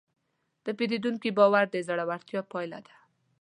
د 0.65 0.67
پیرودونکي 0.77 1.29
باور 1.37 1.65
د 1.71 1.75
زړورتیا 1.87 2.41
پایله 2.51 2.79
ده. 2.87 2.93